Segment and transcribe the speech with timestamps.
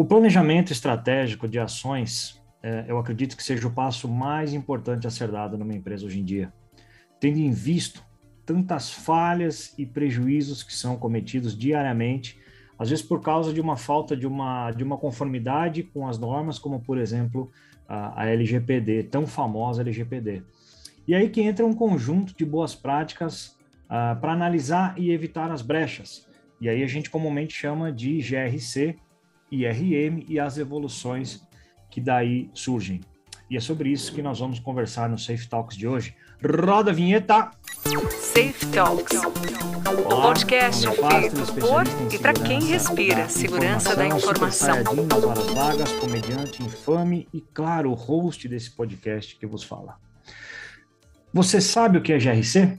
[0.00, 5.10] O planejamento estratégico de ações, é, eu acredito que seja o passo mais importante a
[5.10, 6.50] ser dado numa empresa hoje em dia.
[7.20, 8.00] Tendo em vista
[8.46, 12.40] tantas falhas e prejuízos que são cometidos diariamente,
[12.78, 16.58] às vezes por causa de uma falta de uma, de uma conformidade com as normas,
[16.58, 17.52] como por exemplo
[17.86, 20.42] a, a LGPD, tão famosa LGPD.
[21.06, 23.48] E aí que entra um conjunto de boas práticas
[23.84, 26.26] uh, para analisar e evitar as brechas.
[26.58, 28.96] E aí a gente comumente chama de GRC,
[29.50, 31.46] IRM e as evoluções
[31.90, 33.00] que daí surgem.
[33.50, 36.14] E é sobre isso que nós vamos conversar no Safe Talks de hoje.
[36.42, 37.50] Roda a vinheta!
[38.10, 44.76] Safe Talks, o podcast feito por e para quem respira segurança da informação.
[44.76, 49.96] Nas horas vagas, comediante infame e, claro, o host desse podcast que vos fala.
[51.32, 52.78] Você sabe o que é GRC?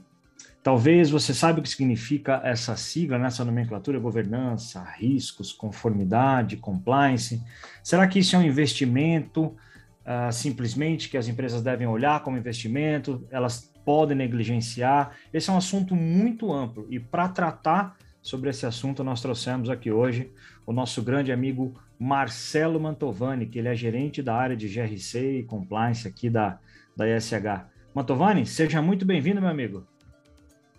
[0.62, 7.42] Talvez você saiba o que significa essa sigla nessa nomenclatura, governança, riscos, conformidade, compliance.
[7.82, 13.26] Será que isso é um investimento uh, simplesmente que as empresas devem olhar como investimento?
[13.28, 15.16] Elas podem negligenciar?
[15.32, 19.90] Esse é um assunto muito amplo e para tratar sobre esse assunto nós trouxemos aqui
[19.90, 20.32] hoje
[20.64, 25.42] o nosso grande amigo Marcelo Mantovani, que ele é gerente da área de GRC e
[25.42, 26.60] compliance aqui da,
[26.96, 27.66] da ISH.
[27.92, 29.91] Mantovani, seja muito bem-vindo, meu amigo.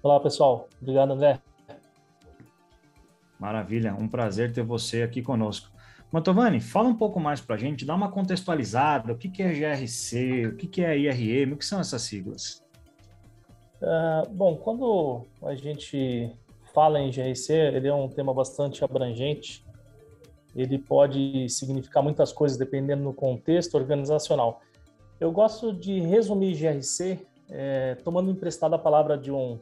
[0.03, 0.67] Olá, pessoal.
[0.81, 1.39] Obrigado, André.
[3.39, 5.71] Maravilha, um prazer ter você aqui conosco.
[6.11, 9.53] Mantovani, fala um pouco mais para a gente, dá uma contextualizada, o que, que é
[9.53, 12.61] GRC, o que, que é IRM, o que são essas siglas?
[13.81, 16.29] Uh, bom, quando a gente
[16.73, 19.65] fala em GRC, ele é um tema bastante abrangente,
[20.53, 24.59] ele pode significar muitas coisas dependendo do contexto organizacional.
[25.17, 29.57] Eu gosto de resumir GRC é, tomando emprestada a palavra de um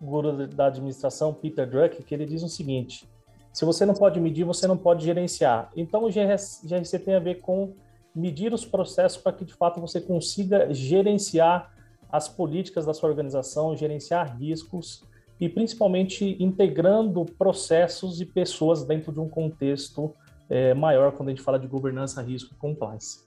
[0.00, 3.08] guru da administração, Peter Drucker, que ele diz o seguinte:
[3.52, 5.70] se você não pode medir, você não pode gerenciar.
[5.76, 7.74] Então, o GRC tem a ver com
[8.14, 11.72] medir os processos para que de fato você consiga gerenciar
[12.10, 15.04] as políticas da sua organização, gerenciar riscos
[15.40, 20.12] e principalmente integrando processos e pessoas dentro de um contexto
[20.48, 23.24] é, maior quando a gente fala de governança, risco e compliance.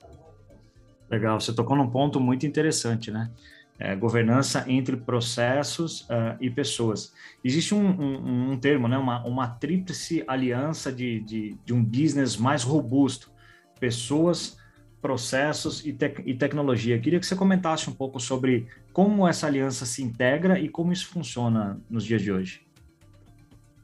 [1.09, 3.31] Legal, você tocou num ponto muito interessante, né?
[3.83, 7.13] É, governança entre processos uh, e pessoas.
[7.43, 8.97] Existe um, um, um, termo, né?
[8.97, 13.29] uma, uma tríplice aliança de, de, de um business mais robusto:
[13.81, 14.57] pessoas,
[15.01, 15.89] processos e,
[16.25, 16.97] e tecnologia.
[16.97, 21.07] Queria que você comentasse um pouco sobre como essa aliança se integra e como isso
[21.07, 22.65] funciona nos dias de hoje.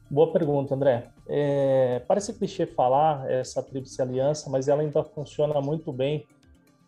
[0.09, 1.09] Boa pergunta, André.
[1.27, 6.25] É, parece clichê falar essa tríplice aliança, mas ela ainda funciona muito bem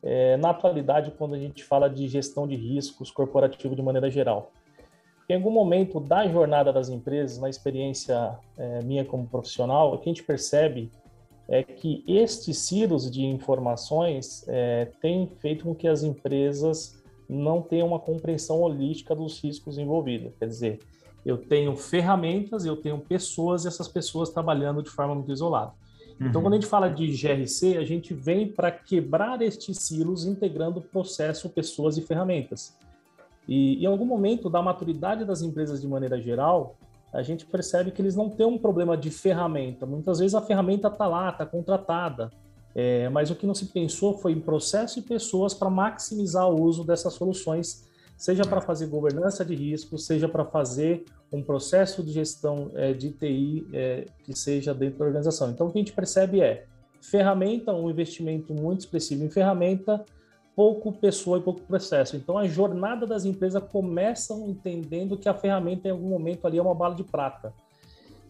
[0.04, 4.52] é, na atualidade quando a gente fala de gestão de riscos corporativo de maneira geral.
[5.30, 10.10] Em algum momento da jornada das empresas, na experiência é, minha como profissional, o que
[10.10, 10.92] a gente percebe
[11.48, 17.88] é que estes silos de informações é, têm feito com que as empresas não tenham
[17.88, 20.34] uma compreensão holística dos riscos envolvidos.
[20.38, 20.80] Quer dizer,
[21.26, 25.72] eu tenho ferramentas, eu tenho pessoas e essas pessoas trabalhando de forma muito isolada.
[26.22, 26.46] Então, uhum.
[26.46, 31.50] quando a gente fala de GRC, a gente vem para quebrar estes silos, integrando processo,
[31.50, 32.78] pessoas e ferramentas.
[33.48, 36.76] E em algum momento da maturidade das empresas de maneira geral,
[37.12, 39.86] a gente percebe que eles não têm um problema de ferramenta.
[39.86, 42.30] Muitas vezes a ferramenta está lá, está contratada,
[42.76, 46.62] é, mas o que não se pensou foi em processo e pessoas para maximizar o
[46.62, 47.90] uso dessas soluções
[48.22, 53.12] seja para fazer governança de risco, seja para fazer um processo de gestão é, de
[53.12, 55.50] TI é, que seja dentro da organização.
[55.50, 56.66] Então, o que a gente percebe é
[57.02, 60.04] ferramenta, um investimento muito expressivo em ferramenta,
[60.56, 62.18] pouco pessoa e pouco processo.
[62.18, 66.62] Então, a jornada das empresas começam entendendo que a ferramenta, em algum momento, ali é
[66.62, 67.54] uma bala de prata.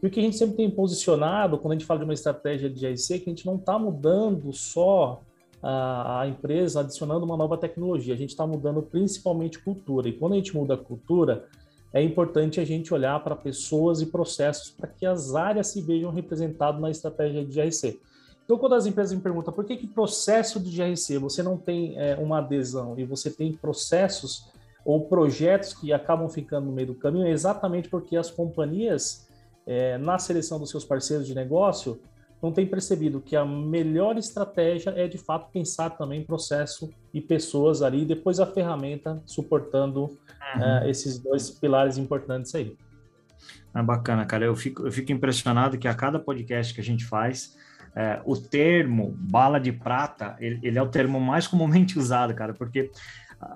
[0.02, 2.70] E o que a gente sempre tem posicionado, quando a gente fala de uma estratégia
[2.70, 5.22] de GRC, é que a gente não está mudando só
[5.62, 8.14] a, a empresa adicionando uma nova tecnologia.
[8.14, 10.10] A gente está mudando principalmente cultura.
[10.10, 11.48] E quando a gente muda a cultura,
[11.94, 16.12] é importante a gente olhar para pessoas e processos para que as áreas se vejam
[16.12, 18.00] representadas na estratégia de GRC.
[18.46, 21.98] Então, quando as empresas me perguntam por que, que processo de GRC você não tem
[21.98, 24.50] é, uma adesão e você tem processos
[24.84, 29.28] ou projetos que acabam ficando no meio do caminho, é exatamente porque as companhias,
[29.66, 32.02] é, na seleção dos seus parceiros de negócio,
[32.42, 37.22] não tem percebido que a melhor estratégia é de fato pensar também em processo e
[37.22, 40.18] pessoas ali, e depois a ferramenta suportando uhum.
[40.86, 42.76] uh, esses dois pilares importantes aí.
[43.74, 44.46] É bacana, cara.
[44.46, 47.56] Eu fico, eu fico impressionado que a cada podcast que a gente faz,
[47.96, 52.54] é, o termo bala de prata, ele, ele, é o termo mais comumente usado, cara,
[52.54, 52.90] porque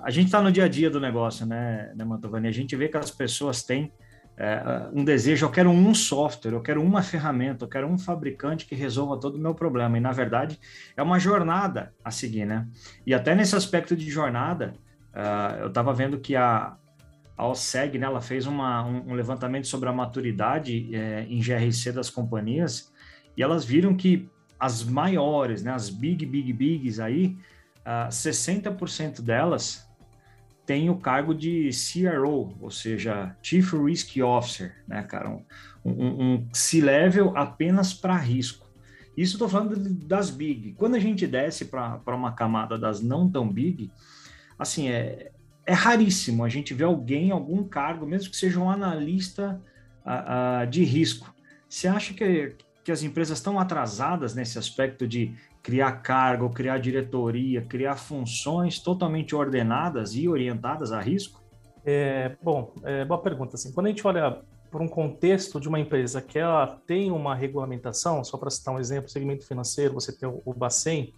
[0.03, 2.47] a gente está no dia a dia do negócio, né, né Mantovani?
[2.47, 3.91] A gente vê que as pessoas têm
[4.37, 8.65] é, um desejo, eu quero um software, eu quero uma ferramenta, eu quero um fabricante
[8.65, 9.97] que resolva todo o meu problema.
[9.97, 10.59] E, na verdade,
[10.95, 12.67] é uma jornada a seguir, né?
[13.05, 14.73] E até nesse aspecto de jornada,
[15.13, 16.75] uh, eu estava vendo que a,
[17.37, 21.93] a OSEG, né, ela fez uma, um, um levantamento sobre a maturidade é, em GRC
[21.93, 22.91] das companhias,
[23.37, 24.29] e elas viram que
[24.59, 27.37] as maiores, né, as big, big, bigs aí,
[27.85, 29.84] uh, ah, 60% delas
[30.65, 35.29] tem o cargo de CRO, ou seja, Chief Risk Officer, né, cara?
[35.29, 35.43] Um,
[35.85, 38.65] um, um C-level apenas para risco.
[39.15, 40.73] Isso estou falando das big.
[40.73, 43.91] Quando a gente desce para uma camada das não tão big,
[44.59, 45.31] assim, é,
[45.65, 49.61] é raríssimo a gente ver alguém, algum cargo, mesmo que seja um analista
[50.05, 51.33] uh, uh, de risco.
[51.69, 55.33] Você acha que, que as empresas estão atrasadas nesse aspecto de
[55.63, 61.43] criar cargo, criar diretoria, criar funções totalmente ordenadas e orientadas a risco?
[61.83, 63.55] É, bom, é, boa pergunta.
[63.55, 64.39] Assim, quando a gente olha
[64.69, 68.79] por um contexto de uma empresa que ela tem uma regulamentação, só para citar um
[68.79, 71.11] exemplo, segmento financeiro, você tem o Bacen,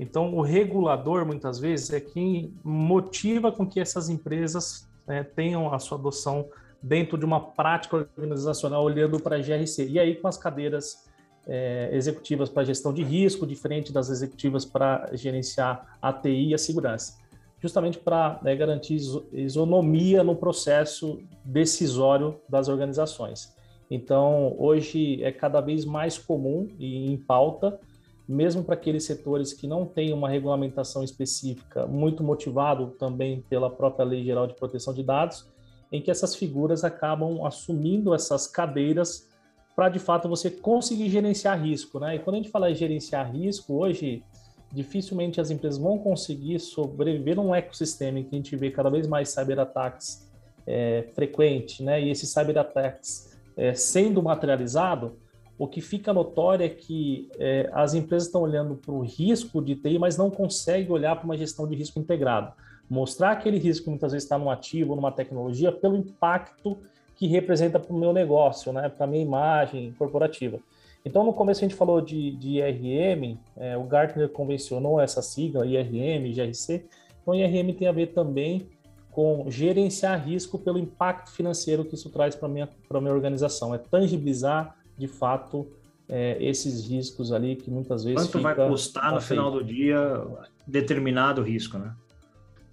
[0.00, 5.78] então o regulador muitas vezes é quem motiva com que essas empresas né, tenham a
[5.78, 6.48] sua adoção
[6.84, 9.88] dentro de uma prática organizacional olhando para a GRC.
[9.88, 11.08] E aí com as cadeiras
[11.46, 16.58] é, executivas para gestão de risco, diferente das executivas para gerenciar a TI e a
[16.58, 17.18] segurança,
[17.58, 18.98] justamente para né, garantir
[19.32, 23.54] isonomia no processo decisório das organizações.
[23.90, 27.80] Então, hoje é cada vez mais comum e em pauta,
[28.28, 34.04] mesmo para aqueles setores que não têm uma regulamentação específica, muito motivado também pela própria
[34.04, 35.46] Lei Geral de Proteção de Dados,
[35.94, 39.30] em que essas figuras acabam assumindo essas cadeiras
[39.76, 42.16] para de fato você conseguir gerenciar risco, né?
[42.16, 44.24] E quando a gente fala em gerenciar risco, hoje
[44.72, 49.06] dificilmente as empresas vão conseguir sobreviver num ecossistema em que a gente vê cada vez
[49.06, 50.28] mais cyberataques
[50.66, 52.02] é, frequentes, né?
[52.02, 55.16] E esses cyberataques é, sendo materializado,
[55.56, 59.76] o que fica notório é que é, as empresas estão olhando para o risco de
[59.76, 62.52] TI, mas não conseguem olhar para uma gestão de risco integrado.
[62.88, 66.78] Mostrar aquele risco que muitas vezes está num ativo, numa tecnologia, pelo impacto
[67.16, 70.58] que representa para o meu negócio, né, para a minha imagem corporativa.
[71.04, 75.66] Então, no começo a gente falou de, de IRM, é, o Gartner convencionou essa sigla,
[75.66, 76.86] IRM, GRC.
[77.22, 78.68] Então, IRM tem a ver também
[79.10, 83.74] com gerenciar risco pelo impacto financeiro que isso traz para a minha, minha organização.
[83.74, 85.68] É tangibilizar, de fato,
[86.08, 88.26] é, esses riscos ali que muitas vezes.
[88.26, 90.26] Quanto vai custar no final do dia
[90.66, 91.94] determinado risco, né?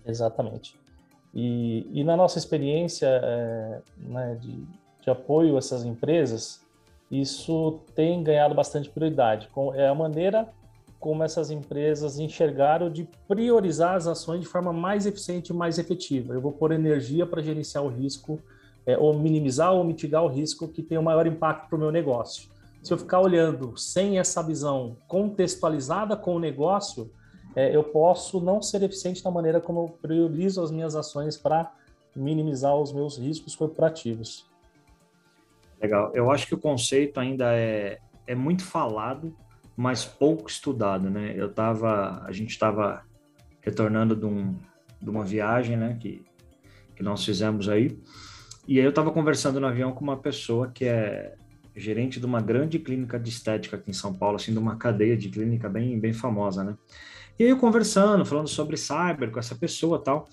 [0.05, 0.79] Exatamente.
[1.33, 4.63] E, e na nossa experiência é, né, de,
[5.01, 6.61] de, apoio a essas empresas,
[7.09, 9.49] isso tem ganhado bastante prioridade.
[9.75, 10.49] É a maneira
[10.99, 16.33] como essas empresas enxergaram de priorizar as ações de forma mais eficiente e mais efetiva.
[16.33, 18.39] Eu vou pôr energia para gerenciar o risco,
[18.85, 21.91] é, ou minimizar ou mitigar o risco que tem o maior impacto para o meu
[21.91, 22.49] negócio.
[22.83, 27.11] Se eu ficar olhando sem essa visão contextualizada com o negócio,
[27.55, 31.71] é, eu posso não ser eficiente na maneira como eu priorizo as minhas ações para
[32.15, 34.49] minimizar os meus riscos corporativos.
[35.81, 36.11] Legal.
[36.13, 39.35] Eu acho que o conceito ainda é, é muito falado,
[39.75, 41.33] mas pouco estudado, né?
[41.35, 43.03] Eu tava, a gente estava
[43.61, 44.55] retornando de, um,
[45.01, 46.23] de uma viagem, né, que,
[46.95, 47.97] que nós fizemos aí,
[48.67, 51.35] e aí eu estava conversando no avião com uma pessoa que é
[51.81, 55.17] gerente de uma grande clínica de estética aqui em São Paulo, assim, de uma cadeia
[55.17, 56.75] de clínica bem, bem famosa, né?
[57.37, 60.29] E aí conversando, falando sobre cyber com essa pessoa tal,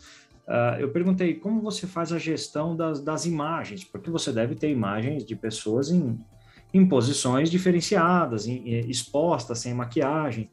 [0.47, 4.71] uh, eu perguntei como você faz a gestão das, das imagens, porque você deve ter
[4.71, 6.19] imagens de pessoas em,
[6.73, 10.51] em posições diferenciadas, em, expostas, sem maquiagem,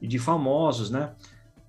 [0.00, 1.12] e de famosos, né?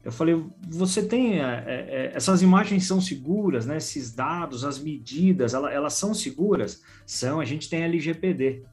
[0.03, 3.77] Eu falei, você tem, é, é, essas imagens são seguras, né?
[3.77, 6.81] Esses dados, as medidas, elas, elas são seguras?
[7.05, 8.63] São, a gente tem LGPD.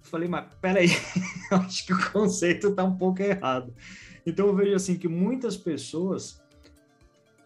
[0.00, 0.88] Falei, mas peraí,
[1.50, 3.74] acho que o conceito está um pouco errado.
[4.24, 6.40] Então eu vejo assim que muitas pessoas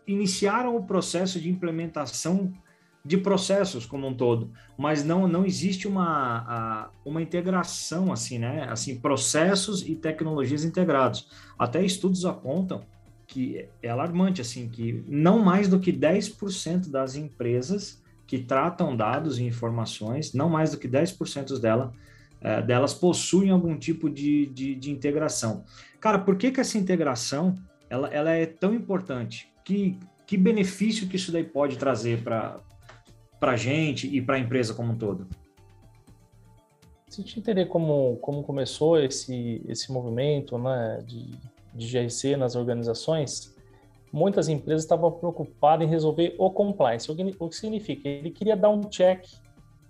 [0.07, 2.53] iniciaram o processo de implementação
[3.03, 8.67] de processos como um todo, mas não não existe uma, uma integração assim, né?
[8.69, 11.29] Assim, processos e tecnologias integrados.
[11.57, 12.85] Até estudos apontam
[13.27, 19.39] que é alarmante assim que não mais do que 10% das empresas que tratam dados
[19.39, 21.93] e informações, não mais do que 10% dela,
[22.41, 25.65] é, delas possuem algum tipo de, de, de integração.
[26.01, 27.55] Cara, por que, que essa integração
[27.89, 29.53] ela, ela é tão importante?
[29.65, 32.61] Que, que benefício que isso daí pode trazer para
[33.41, 35.27] a gente e para a empresa como um todo?
[37.09, 41.31] Se a gente entender como, como começou esse, esse movimento né, de,
[41.77, 43.55] de GRC nas organizações,
[44.13, 47.11] muitas empresas estavam preocupadas em resolver o compliance.
[47.11, 48.09] O que, o significa?
[48.09, 49.25] Ele queria dar um check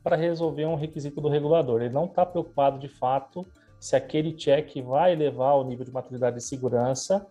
[0.03, 1.83] para resolver um requisito do regulador.
[1.83, 3.47] Ele não está preocupado de fato
[3.79, 7.27] se aquele check vai levar ao nível de maturidade de segurança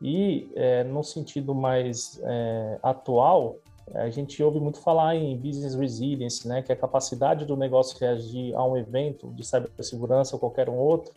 [0.00, 3.56] e, é, no sentido mais é, atual,
[3.94, 7.98] a gente ouve muito falar em business resilience, né, que é a capacidade do negócio
[7.98, 11.12] reagir a um evento de cibersegurança ou qualquer um outro.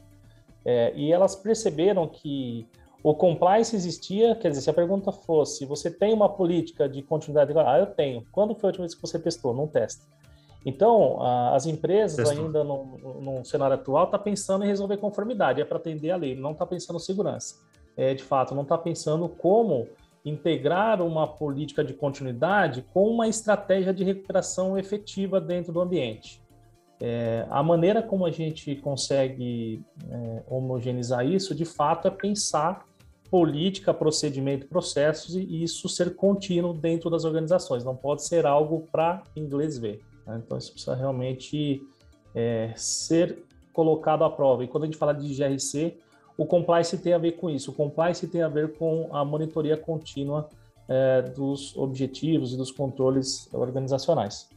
[0.64, 2.68] É, e elas perceberam que
[3.04, 7.52] o compliance existia, quer dizer, se a pergunta fosse, você tem uma política de continuidade?
[7.58, 8.24] Ah, eu tenho.
[8.32, 9.54] Quando foi a última vez que você testou?
[9.54, 10.06] Não testa.
[10.64, 11.20] Então,
[11.54, 12.46] as empresas Testou.
[12.46, 16.16] ainda no, no, cenário atual estão tá pensando em resolver conformidade, é para atender a
[16.16, 17.56] lei, não está pensando em segurança.
[17.98, 19.88] É, de fato, não está pensando como
[20.24, 26.40] integrar uma política de continuidade com uma estratégia de recuperação efetiva dentro do ambiente.
[27.00, 32.86] É, a maneira como a gente consegue é, homogeneizar isso, de fato, é pensar
[33.32, 37.82] política, procedimento, processos e isso ser contínuo dentro das organizações.
[37.82, 40.02] Não pode ser algo para inglês ver.
[40.28, 40.42] Né?
[40.44, 41.82] Então, isso precisa realmente
[42.36, 44.66] é, ser colocado à prova.
[44.66, 45.98] E quando a gente fala de GRC,
[46.38, 47.72] o compliance tem a ver com isso.
[47.72, 50.50] O compliance tem a ver com a monitoria contínua
[50.90, 54.50] é, dos objetivos e dos controles organizacionais.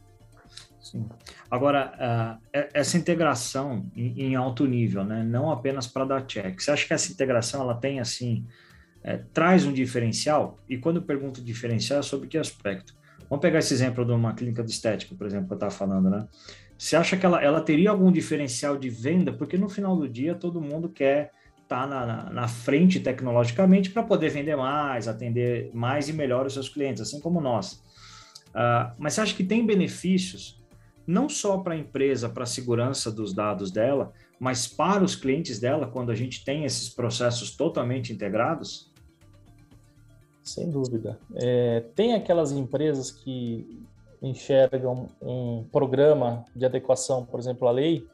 [0.81, 1.07] Sim.
[1.49, 5.23] Agora, uh, essa integração em, alto nível, né?
[5.23, 6.59] não apenas para dar check.
[6.59, 8.45] Você acha que essa integração ela tem assim,
[9.05, 10.57] é, traz um diferencial?
[10.67, 12.95] E quando eu pergunto diferencial, é sobre que aspecto?
[13.29, 16.09] Vamos pegar esse exemplo de uma clínica de estética, por exemplo, que eu estava falando,
[16.09, 16.27] né?
[16.75, 19.31] Você acha que ela, ela teria algum diferencial de venda?
[19.31, 21.31] Porque no final do dia todo mundo quer
[21.61, 26.45] estar tá na, na, na, frente tecnologicamente para poder vender mais, atender mais e melhor
[26.45, 27.83] os seus clientes, assim como nós.
[28.49, 30.61] Uh, mas você acha que tem benefícios
[31.07, 35.59] não só para a empresa, para a segurança dos dados dela, mas para os clientes
[35.59, 38.94] dela quando a gente tem esses processos totalmente integrados?
[40.45, 41.19] Sem dúvida.
[41.33, 43.83] É, tem aquelas empresas que
[44.21, 48.07] enxergam um programa de adequação, por exemplo, à lei,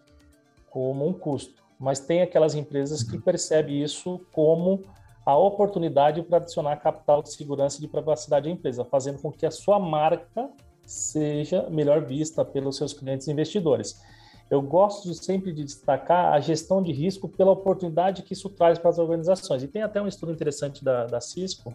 [0.70, 4.84] como um custo, mas tem aquelas empresas que percebem isso como
[5.26, 9.46] a oportunidade para adicionar capital de segurança e de privacidade à empresa, fazendo com que
[9.46, 10.50] a sua marca
[10.86, 14.02] seja melhor vista pelos seus clientes e investidores.
[14.50, 18.90] Eu gosto sempre de destacar a gestão de risco pela oportunidade que isso traz para
[18.90, 19.64] as organizações.
[19.64, 21.74] E tem até um estudo interessante da, da Cisco,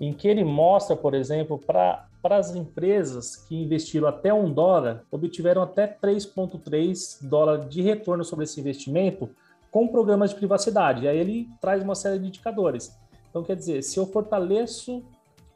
[0.00, 5.62] em que ele mostra, por exemplo, para as empresas que investiram até um dólar, obtiveram
[5.62, 9.28] até 3,3 dólares de retorno sobre esse investimento
[9.70, 11.04] com programas de privacidade.
[11.04, 12.96] E aí ele traz uma série de indicadores.
[13.28, 15.02] Então, quer dizer, se eu fortaleço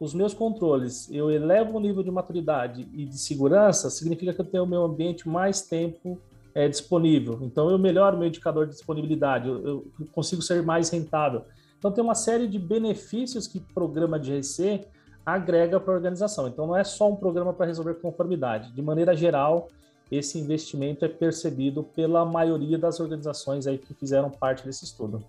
[0.01, 4.45] os meus controles, eu elevo o nível de maturidade e de segurança, significa que eu
[4.45, 6.19] tenho o meu ambiente mais tempo
[6.55, 7.39] é, disponível.
[7.43, 11.45] Então, eu melhoro meu indicador de disponibilidade, eu, eu consigo ser mais rentável.
[11.79, 14.87] Então, tem uma série de benefícios que programa de GC
[15.25, 16.49] agrega para a organização.
[16.49, 18.73] Então, não é só um programa para resolver conformidade.
[18.73, 19.69] De maneira geral,
[20.11, 25.23] esse investimento é percebido pela maioria das organizações aí que fizeram parte desse estudo.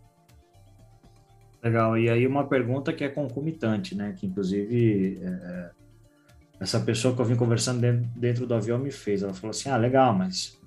[1.62, 1.98] Legal.
[1.98, 4.15] E aí uma pergunta que é concomitante, né?
[4.18, 5.72] Que inclusive é, é
[6.60, 9.24] essa pessoa que eu vim conversando dentro, dentro, do avião me fez.
[9.24, 10.59] Ela falou assim: ah, legal, mas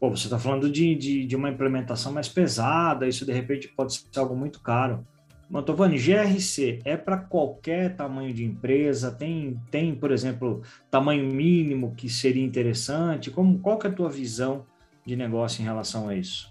[0.00, 3.92] pô, você está falando de, de, de, uma implementação mais pesada, isso de repente pode
[3.92, 5.06] ser algo muito caro.
[5.48, 9.10] Mantovani, GRC é para qualquer tamanho de empresa?
[9.10, 13.30] Tem, tem, por exemplo, tamanho mínimo que seria interessante?
[13.30, 14.64] Como, qual que é a tua visão
[15.04, 16.50] de negócio em relação a isso?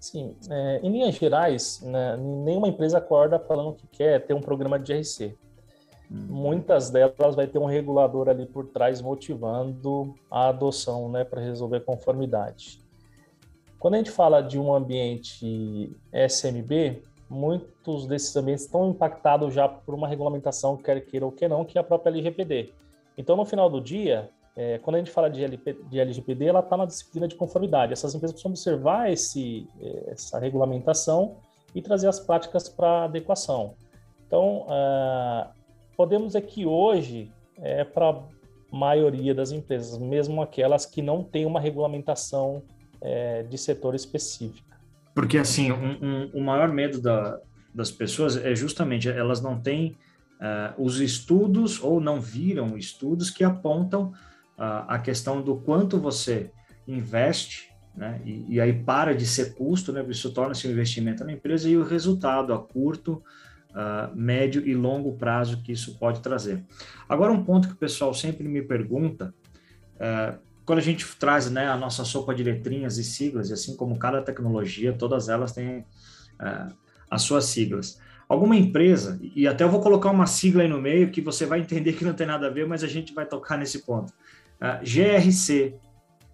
[0.00, 4.78] Sim, é, em linhas gerais, né, nenhuma empresa acorda falando que quer ter um programa
[4.78, 5.36] de GRC.
[6.08, 11.80] Muitas delas vai ter um regulador ali por trás motivando a adoção, né, para resolver
[11.80, 12.80] conformidade.
[13.78, 19.94] Quando a gente fala de um ambiente SMB, muitos desses ambientes estão impactados já por
[19.94, 22.72] uma regulamentação, quer queira ou que não, que é a própria LGPD.
[23.18, 26.86] Então, no final do dia, é, quando a gente fala de, LGPD, ela está na
[26.86, 27.92] disciplina de conformidade.
[27.92, 29.68] Essas empresas precisam observar esse,
[30.06, 31.36] essa regulamentação
[31.74, 33.74] e trazer as práticas para adequação.
[34.26, 35.55] Então, uh,
[35.96, 38.22] podemos dizer que hoje é para a
[38.70, 42.62] maioria das empresas, mesmo aquelas que não têm uma regulamentação
[43.00, 44.76] é, de setor específica.
[45.14, 47.40] Porque, assim, um, um, o maior medo da,
[47.74, 49.96] das pessoas é justamente elas não têm
[50.40, 54.08] uh, os estudos ou não viram estudos que apontam
[54.58, 56.50] uh, a questão do quanto você
[56.86, 58.20] investe né?
[58.24, 60.04] E, e, aí para de ser custo, né?
[60.08, 63.22] Isso torna-se um investimento na empresa e o resultado a curto,
[63.76, 66.64] uh, médio e longo prazo que isso pode trazer.
[67.08, 69.34] Agora, um ponto que o pessoal sempre me pergunta,
[69.96, 73.76] uh, quando a gente traz né, a nossa sopa de letrinhas e siglas, e assim
[73.76, 75.80] como cada tecnologia, todas elas têm
[76.40, 76.74] uh,
[77.10, 78.00] as suas siglas.
[78.28, 81.60] Alguma empresa, e até eu vou colocar uma sigla aí no meio que você vai
[81.60, 84.12] entender que não tem nada a ver, mas a gente vai tocar nesse ponto.
[84.60, 85.76] Uh, GRC,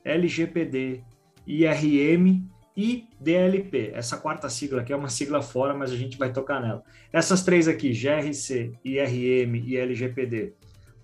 [0.05, 1.03] LGPD,
[1.47, 3.93] IRM e DLP.
[3.95, 6.83] Essa quarta sigla aqui é uma sigla fora, mas a gente vai tocar nela.
[7.13, 10.55] Essas três aqui, GRC, IRM e LGPD,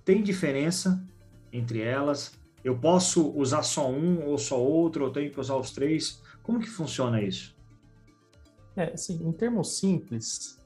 [0.04, 1.04] tem diferença
[1.52, 2.32] entre elas?
[2.64, 6.22] Eu posso usar só um ou só outro, ou tenho que usar os três?
[6.42, 7.56] Como que funciona isso?
[8.76, 10.58] É, assim, em termos simples,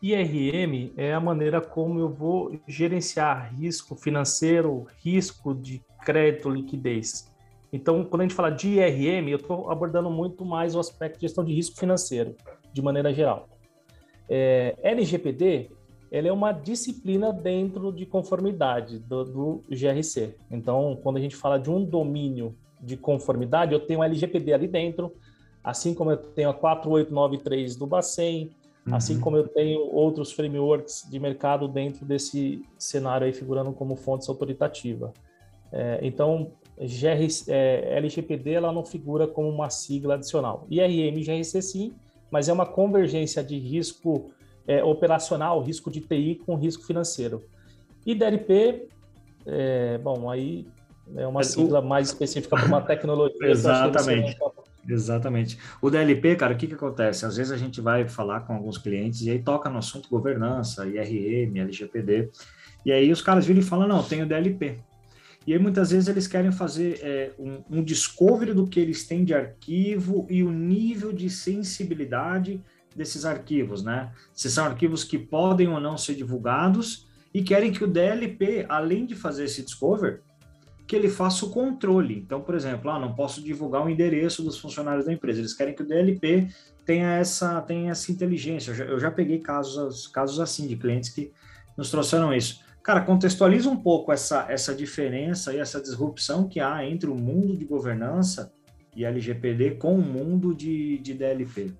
[0.00, 7.32] IRM é a maneira como eu vou gerenciar risco financeiro, risco de crédito, liquidez.
[7.72, 11.22] Então, quando a gente fala de IRM, eu estou abordando muito mais o aspecto de
[11.22, 12.34] gestão de risco financeiro,
[12.72, 13.48] de maneira geral.
[14.28, 15.70] É, LGPD,
[16.10, 20.34] ela é uma disciplina dentro de conformidade do, do, GRC.
[20.50, 25.12] Então, quando a gente fala de um domínio de conformidade, eu tenho LGPD ali dentro,
[25.62, 28.50] assim como eu tenho a 4893 do Bacen,
[28.86, 28.94] uhum.
[28.94, 34.28] assim como eu tenho outros frameworks de mercado dentro desse cenário aí figurando como fontes
[34.28, 35.12] autoritativa.
[35.70, 40.66] É, então, GR, é, LGPD ela não figura como uma sigla adicional.
[40.70, 41.92] IRM e GRC sim,
[42.30, 44.30] mas é uma convergência de risco
[44.66, 47.42] é, operacional, risco de TI com risco financeiro.
[48.06, 48.88] E DLP,
[49.46, 50.66] é, bom, aí
[51.16, 53.36] é uma sigla mais específica para uma tecnologia.
[53.48, 54.36] Exatamente.
[54.88, 55.58] Exatamente.
[55.82, 57.26] O DLP, cara, o que, que acontece?
[57.26, 60.86] Às vezes a gente vai falar com alguns clientes e aí toca no assunto governança,
[60.86, 62.30] IRM, LGPD,
[62.86, 64.78] e aí os caras viram e falam, não, tem o DLP.
[65.48, 69.24] E aí, muitas vezes, eles querem fazer é, um, um discovery do que eles têm
[69.24, 72.62] de arquivo e o nível de sensibilidade
[72.94, 74.12] desses arquivos, né?
[74.34, 79.06] Se são arquivos que podem ou não ser divulgados e querem que o DLP, além
[79.06, 80.20] de fazer esse discover,
[80.86, 82.18] que ele faça o controle.
[82.18, 85.40] Então, por exemplo, ah, não posso divulgar o endereço dos funcionários da empresa.
[85.40, 86.48] Eles querem que o DLP
[86.84, 88.72] tenha essa, tenha essa inteligência.
[88.72, 91.32] Eu já, eu já peguei casos, casos assim de clientes que
[91.74, 92.67] nos trouxeram isso.
[92.88, 97.54] Cara, contextualiza um pouco essa, essa diferença e essa disrupção que há entre o mundo
[97.54, 98.50] de governança
[98.96, 101.74] e LGPD com o mundo de, de DLP.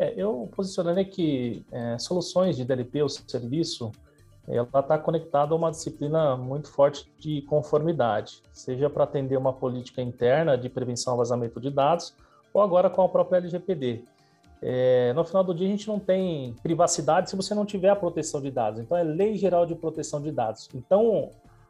[0.00, 3.92] É, eu posicionaria que é, soluções de DLP ou serviço,
[4.48, 10.02] ela está conectada a uma disciplina muito forte de conformidade, seja para atender uma política
[10.02, 12.16] interna de prevenção ao vazamento de dados,
[12.52, 14.02] ou agora com a própria LGPD.
[14.66, 17.96] É, no final do dia, a gente não tem privacidade se você não tiver a
[17.96, 18.80] proteção de dados.
[18.80, 20.70] Então, é Lei Geral de Proteção de Dados.
[20.74, 21.28] Então,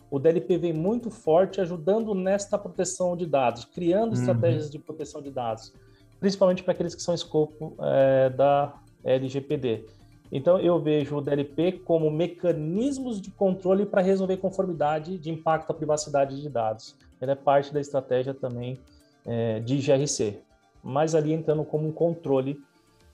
[0.09, 4.21] o DLP vem muito forte ajudando nesta proteção de dados, criando uhum.
[4.21, 5.75] estratégias de proteção de dados,
[6.21, 9.87] principalmente para aqueles que são escopo é, da LGPD.
[10.31, 15.75] Então, eu vejo o DLP como mecanismos de controle para resolver conformidade de impacto à
[15.75, 16.95] privacidade de dados.
[17.21, 18.79] Ele é parte da estratégia também
[19.27, 20.39] é, de GRC,
[20.81, 22.63] mas ali entrando como um controle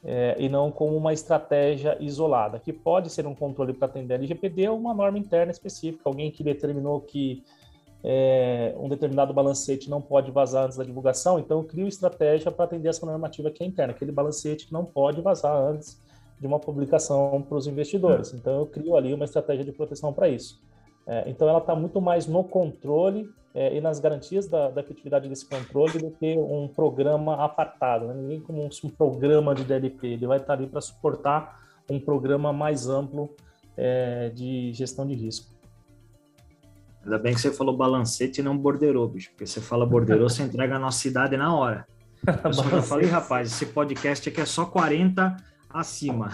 [0.05, 4.69] é, e não como uma estratégia isolada, que pode ser um controle para atender LGPD
[4.69, 7.43] ou uma norma interna específica, alguém que determinou que
[8.03, 12.65] é, um determinado balancete não pode vazar antes da divulgação, então eu crio estratégia para
[12.65, 16.01] atender essa normativa que é interna, aquele balancete que não pode vazar antes
[16.41, 18.33] de uma publicação para os investidores.
[18.33, 20.59] Então eu crio ali uma estratégia de proteção para isso.
[21.07, 25.29] É, então ela está muito mais no controle é, e nas garantias da, da, efetividade
[25.29, 28.07] desse controle do que um programa apartado.
[28.07, 28.15] Né?
[28.15, 32.89] Ninguém como um, programa de DLP, ele vai estar ali para suportar um programa mais
[32.89, 33.35] amplo
[33.77, 35.51] é, de gestão de risco.
[37.03, 40.43] Ainda bem que você falou balancete e não borderou, bicho, porque você fala borderou, você
[40.43, 41.87] entrega a nossa idade na hora.
[42.73, 45.37] Eu falei, rapaz, esse podcast aqui é só 40
[45.69, 46.31] acima.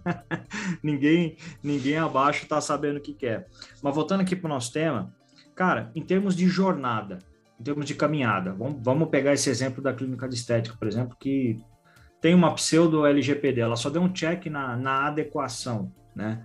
[0.82, 3.40] ninguém, ninguém abaixo está sabendo o que quer.
[3.40, 3.46] É.
[3.82, 5.12] Mas voltando aqui para o nosso tema,
[5.54, 7.18] cara, em termos de jornada,
[7.58, 11.16] em termos de caminhada, vamos, vamos pegar esse exemplo da clínica de estética, por exemplo,
[11.18, 11.58] que
[12.20, 16.44] tem uma pseudo LGPD, ela só deu um check na, na adequação, né?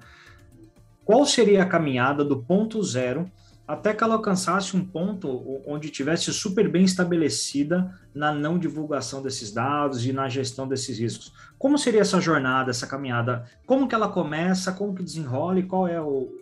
[1.06, 3.32] Qual seria a caminhada do ponto zero
[3.68, 9.52] até que ela alcançasse um ponto onde tivesse super bem estabelecida na não divulgação desses
[9.52, 11.34] dados e na gestão desses riscos.
[11.60, 13.44] Como seria essa jornada, essa caminhada?
[13.66, 16.34] Como que ela começa, como que desenrola e qual é o,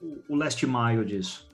[0.00, 1.47] o, o last mile disso?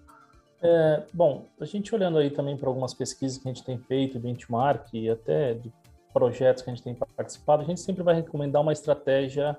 [0.67, 4.19] É, bom, a gente olhando aí também para algumas pesquisas que a gente tem feito,
[4.19, 5.71] benchmark e até de
[6.11, 9.59] projetos que a gente tem participado, a gente sempre vai recomendar uma estratégia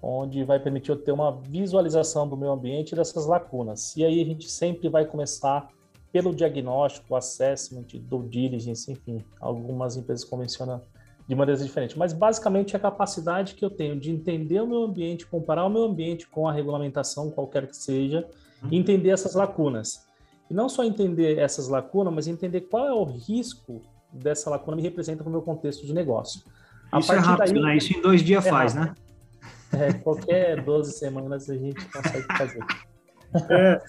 [0.00, 3.94] onde vai permitir eu ter uma visualização do meio ambiente e dessas lacunas.
[3.96, 5.68] E aí a gente sempre vai começar
[6.10, 10.80] pelo diagnóstico, assessment, due diligence, enfim, algumas empresas convencionam
[11.28, 11.96] de maneiras diferentes.
[11.96, 15.70] Mas basicamente é a capacidade que eu tenho de entender o meu ambiente, comparar o
[15.70, 18.26] meu ambiente com a regulamentação, qualquer que seja,
[18.62, 18.68] uhum.
[18.72, 20.06] e entender essas lacunas.
[20.50, 24.82] E não só entender essas lacunas, mas entender qual é o risco dessa lacuna me
[24.82, 26.42] representa no meu contexto de negócio.
[26.92, 27.76] A Isso é rápido, daí, né?
[27.76, 28.96] Isso em dois dias é faz, rápido.
[29.72, 29.86] né?
[29.86, 32.64] É, qualquer 12 semanas a gente consegue fazer.
[33.50, 33.82] É,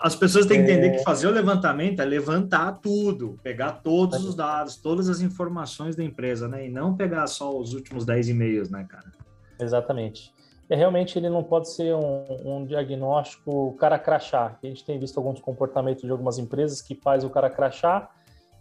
[0.00, 0.90] as pessoas têm que entender é...
[0.96, 6.02] que fazer o levantamento é levantar tudo, pegar todos os dados, todas as informações da
[6.02, 6.66] empresa, né?
[6.66, 9.12] E não pegar só os últimos 10 e-mails, né, cara?
[9.60, 10.32] Exatamente.
[10.68, 14.58] E realmente ele não pode ser um, um diagnóstico cara crachá.
[14.62, 18.10] A gente tem visto alguns comportamentos de algumas empresas que faz o cara crachá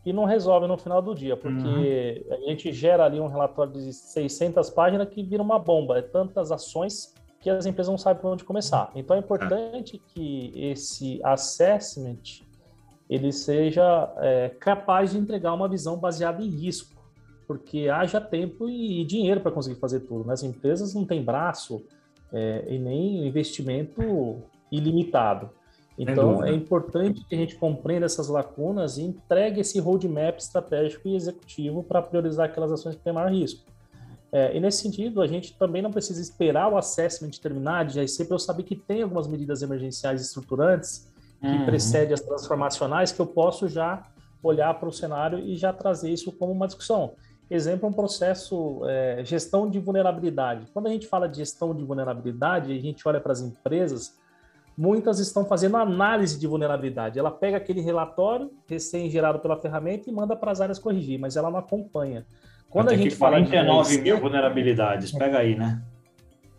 [0.05, 2.35] e não resolve no final do dia, porque uhum.
[2.35, 5.97] a gente gera ali um relatório de 600 páginas que vira uma bomba.
[5.97, 8.91] É tantas ações que as empresas não sabem por onde começar.
[8.95, 12.41] Então é importante que esse assessment
[13.09, 16.92] ele seja é, capaz de entregar uma visão baseada em risco,
[17.47, 20.25] porque haja tempo e dinheiro para conseguir fazer tudo.
[20.25, 20.34] Né?
[20.34, 21.84] As empresas não têm braço
[22.32, 25.49] é, e nem investimento ilimitado.
[25.97, 31.15] Então é importante que a gente compreenda essas lacunas e entregue esse roadmap estratégico e
[31.15, 33.63] executivo para priorizar aquelas ações que têm maior risco.
[34.32, 38.25] É, e nesse sentido, a gente também não precisa esperar o assessment terminar de GRC
[38.25, 41.08] para eu saber que tem algumas medidas emergenciais estruturantes
[41.39, 41.65] que uhum.
[41.65, 44.03] precedem as transformacionais que eu posso já
[44.41, 47.13] olhar para o cenário e já trazer isso como uma discussão.
[47.55, 50.65] Exemplo, um processo é, gestão de vulnerabilidade.
[50.73, 54.17] Quando a gente fala de gestão de vulnerabilidade, a gente olha para as empresas,
[54.75, 57.19] muitas estão fazendo análise de vulnerabilidade.
[57.19, 61.51] Ela pega aquele relatório recém-gerado pela ferramenta e manda para as áreas corrigir, mas ela
[61.51, 62.25] não acompanha.
[62.71, 65.79] Quando a gente 49 fala de mil vulnerabilidades, pega aí, né?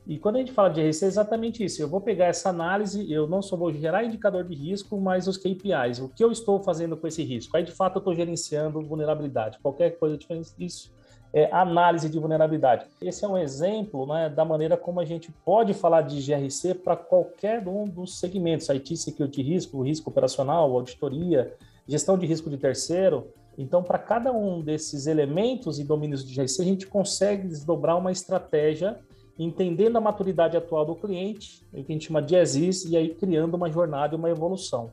[0.06, 1.80] E quando a gente fala de RC, é exatamente isso.
[1.80, 5.38] Eu vou pegar essa análise, eu não só vou gerar indicador de risco, mas os
[5.38, 5.98] KPIs.
[6.00, 7.56] O que eu estou fazendo com esse risco?
[7.56, 9.58] Aí, de fato, eu estou gerenciando vulnerabilidade.
[9.60, 10.92] Qualquer coisa diferente disso
[11.32, 12.86] é análise de vulnerabilidade.
[13.00, 16.96] Esse é um exemplo né, da maneira como a gente pode falar de GRC para
[16.96, 21.52] qualquer um dos segmentos, IT, Security Risco, risco operacional, auditoria,
[21.88, 23.26] gestão de risco de terceiro.
[23.58, 28.12] Então, para cada um desses elementos e domínios de GRC, a gente consegue desdobrar uma
[28.12, 29.00] estratégia
[29.38, 33.14] entendendo a maturidade atual do cliente, o que a gente chama de ESIS, e aí
[33.14, 34.92] criando uma jornada e uma evolução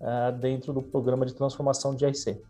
[0.00, 2.40] uh, dentro do programa de transformação de GRC.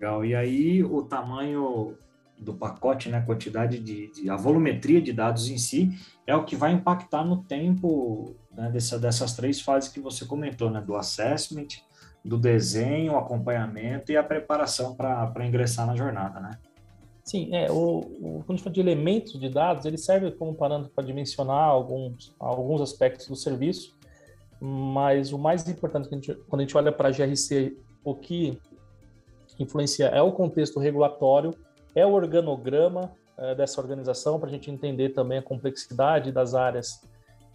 [0.00, 0.24] Legal.
[0.24, 1.96] E aí, o tamanho
[2.38, 5.90] do pacote, né, a quantidade de, de, a volumetria de dados em si
[6.26, 10.70] é o que vai impactar no tempo né, dessa, dessas três fases que você comentou,
[10.70, 11.68] né, do assessment,
[12.24, 16.58] do desenho, acompanhamento e a preparação para ingressar na jornada, né?
[17.24, 20.54] Sim, é, o, o, quando a gente fala de elementos de dados, ele serve como
[20.54, 23.96] parâmetro para dimensionar alguns, alguns aspectos do serviço,
[24.60, 28.60] mas o mais importante, a gente, quando a gente olha para a GRC, o que
[29.58, 31.54] influencia é o contexto regulatório,
[31.94, 37.00] é o organograma é, dessa organização, para a gente entender também a complexidade das áreas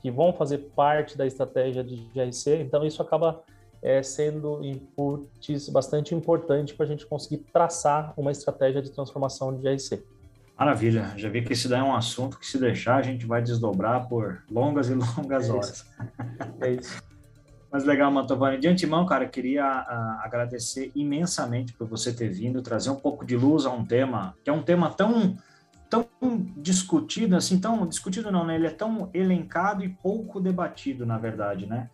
[0.01, 3.43] que vão fazer parte da estratégia de GRC, então isso acaba
[3.81, 9.61] é, sendo inputs bastante importante para a gente conseguir traçar uma estratégia de transformação de
[9.61, 10.03] GRC.
[10.57, 13.41] Maravilha, já vi que esse daí é um assunto que se deixar a gente vai
[13.41, 15.85] desdobrar por longas e longas é horas.
[16.59, 17.01] É isso.
[17.71, 18.57] Mas legal, Mantovani.
[18.57, 23.37] De antemão, cara, queria uh, agradecer imensamente por você ter vindo, trazer um pouco de
[23.37, 25.37] luz a um tema que é um tema tão
[25.89, 26.07] tão
[26.57, 28.55] discutido, assim, tão discutido não, né?
[28.55, 31.89] Ele é tão elencado e pouco debatido, na verdade, né?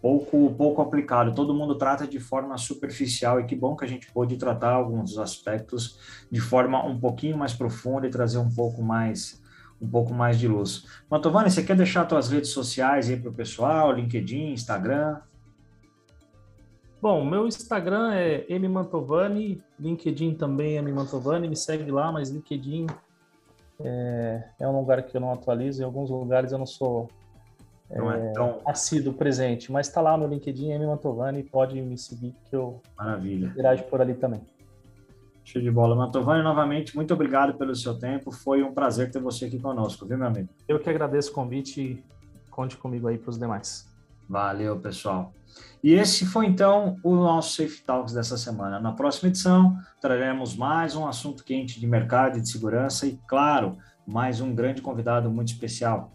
[0.00, 1.34] Pouco pouco aplicado.
[1.34, 5.18] Todo mundo trata de forma superficial e que bom que a gente pôde tratar alguns
[5.18, 5.98] aspectos
[6.30, 9.42] de forma um pouquinho mais profunda e trazer um pouco mais
[9.80, 10.84] um pouco mais de luz.
[11.08, 15.20] Mantovani, você quer deixar suas redes sociais aí para o pessoal, LinkedIn, Instagram?
[17.00, 22.86] Bom, meu Instagram é mmantovani, LinkedIn também é mmantovani, me segue lá, mas LinkedIn
[23.80, 27.08] é, é um lugar que eu não atualizo, em alguns lugares eu não sou
[27.90, 28.60] não é, é tão...
[28.66, 30.86] assíduo presente, mas está lá no LinkedIn, M.
[30.86, 33.46] Mantovani, pode me seguir que eu Maravilha.
[33.46, 34.40] interajo por ali também.
[35.44, 35.96] Show de bola.
[35.96, 38.30] Mantovani, novamente, muito obrigado pelo seu tempo.
[38.30, 40.48] Foi um prazer ter você aqui conosco, viu, meu amigo?
[40.68, 42.04] Eu que agradeço o convite e
[42.50, 43.88] conte comigo aí para os demais.
[44.28, 45.32] Valeu, pessoal.
[45.82, 48.78] E esse foi então o nosso Safe Talks dessa semana.
[48.78, 53.78] Na próxima edição, traremos mais um assunto quente de mercado e de segurança e, claro,
[54.06, 56.12] mais um grande convidado muito especial.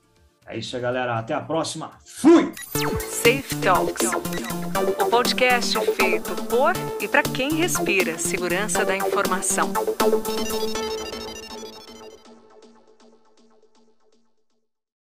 [0.48, 1.20] É isso aí, galera.
[1.20, 1.92] Até a próxima.
[2.04, 2.52] Fui!
[2.76, 4.10] Safe Talks,
[5.00, 9.72] o podcast feito por e para quem respira segurança da informação.